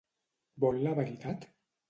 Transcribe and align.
Vol 0.63 0.81
la 0.87 0.95
veritat? 1.01 1.47